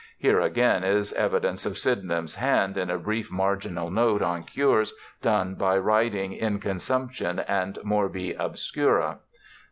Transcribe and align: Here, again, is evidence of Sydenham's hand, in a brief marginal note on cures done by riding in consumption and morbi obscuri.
Here, 0.17 0.39
again, 0.39 0.83
is 0.83 1.13
evidence 1.13 1.63
of 1.63 1.77
Sydenham's 1.77 2.33
hand, 2.33 2.75
in 2.75 2.89
a 2.89 2.97
brief 2.97 3.31
marginal 3.31 3.91
note 3.91 4.23
on 4.23 4.41
cures 4.41 4.95
done 5.21 5.53
by 5.53 5.77
riding 5.77 6.33
in 6.33 6.59
consumption 6.59 7.37
and 7.37 7.75
morbi 7.85 8.33
obscuri. 8.35 9.17